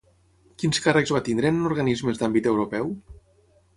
[0.61, 2.91] Quins càrrecs va tenir en organismes d'àmbit europeu?